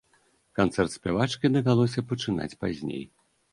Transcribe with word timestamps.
Канцэрт 0.59 0.93
спявачкі 0.99 1.53
давялося 1.59 2.07
пачынаць 2.09 2.57
пазней. 2.65 3.09